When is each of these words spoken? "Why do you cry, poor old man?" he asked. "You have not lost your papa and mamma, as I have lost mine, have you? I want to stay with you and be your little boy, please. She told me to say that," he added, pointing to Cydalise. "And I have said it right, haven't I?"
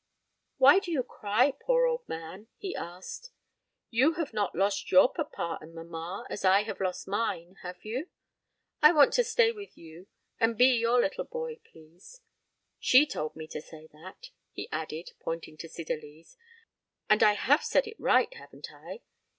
"Why 0.57 0.79
do 0.79 0.91
you 0.91 1.03
cry, 1.03 1.51
poor 1.51 1.85
old 1.85 2.09
man?" 2.09 2.47
he 2.57 2.75
asked. 2.75 3.29
"You 3.91 4.13
have 4.13 4.33
not 4.33 4.55
lost 4.55 4.91
your 4.91 5.13
papa 5.13 5.59
and 5.61 5.75
mamma, 5.75 6.25
as 6.27 6.43
I 6.43 6.63
have 6.63 6.81
lost 6.81 7.07
mine, 7.07 7.57
have 7.61 7.85
you? 7.85 8.09
I 8.81 8.93
want 8.93 9.13
to 9.13 9.23
stay 9.23 9.51
with 9.51 9.77
you 9.77 10.07
and 10.39 10.57
be 10.57 10.75
your 10.75 10.99
little 10.99 11.25
boy, 11.25 11.59
please. 11.71 12.21
She 12.79 13.05
told 13.05 13.35
me 13.35 13.45
to 13.49 13.61
say 13.61 13.89
that," 13.93 14.31
he 14.51 14.67
added, 14.71 15.11
pointing 15.19 15.55
to 15.57 15.69
Cydalise. 15.69 16.35
"And 17.07 17.21
I 17.21 17.33
have 17.33 17.63
said 17.63 17.85
it 17.85 17.99
right, 17.99 18.33
haven't 18.33 18.71
I?" 18.73 19.01